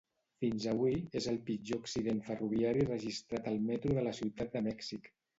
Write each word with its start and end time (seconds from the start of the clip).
Fins 0.43 0.63
avui, 0.69 0.95
és 1.19 1.25
el 1.31 1.35
pitjor 1.49 1.81
accident 1.83 2.21
ferroviari 2.29 2.85
registrat 2.87 3.49
al 3.51 3.59
Metro 3.67 3.93
de 3.99 4.05
la 4.07 4.15
Ciutat 4.21 4.57
de 4.57 4.63
Mèxic. 4.69 5.11